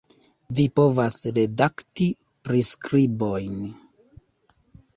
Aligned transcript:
Vi 0.61 0.63
povas 0.79 1.17
redakti 1.35 2.09
priskribojn 2.49 3.61